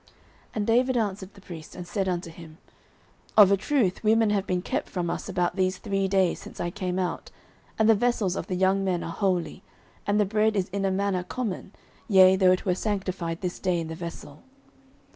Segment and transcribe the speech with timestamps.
[0.01, 0.09] 09:021:005
[0.55, 2.57] And David answered the priest, and said unto him,
[3.37, 6.71] Of a truth women have been kept from us about these three days, since I
[6.71, 7.29] came out,
[7.77, 9.61] and the vessels of the young men are holy,
[10.07, 11.71] and the bread is in a manner common,
[12.07, 14.41] yea, though it were sanctified this day in the vessel.